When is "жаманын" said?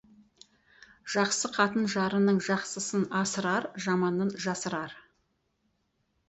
3.87-4.33